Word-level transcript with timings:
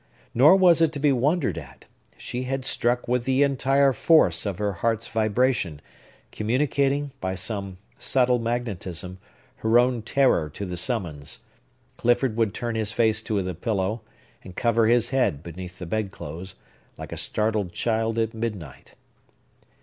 Nor 0.33 0.55
was 0.55 0.81
it 0.81 0.91
to 0.93 0.99
be 0.99 1.11
wondered 1.11 1.59
at. 1.59 1.85
She 2.17 2.45
had 2.45 2.65
struck 2.65 3.07
with 3.07 3.25
the 3.25 3.43
entire 3.43 3.93
force 3.93 4.47
of 4.47 4.57
her 4.57 4.73
heart's 4.73 5.07
vibration, 5.07 5.79
communicating, 6.31 7.11
by 7.21 7.35
some 7.35 7.77
subtile 7.99 8.39
magnetism, 8.39 9.19
her 9.57 9.77
own 9.77 10.01
terror 10.01 10.49
to 10.49 10.65
the 10.65 10.75
summons. 10.75 11.41
Clifford 11.97 12.35
would 12.35 12.51
turn 12.55 12.73
his 12.73 12.91
face 12.91 13.21
to 13.21 13.39
the 13.43 13.53
pillow, 13.53 14.01
and 14.43 14.55
cover 14.55 14.87
his 14.87 15.09
head 15.09 15.43
beneath 15.43 15.77
the 15.77 15.85
bedclothes, 15.85 16.55
like 16.97 17.11
a 17.11 17.15
startled 17.15 17.71
child 17.71 18.17
at 18.17 18.33
midnight. 18.33 18.95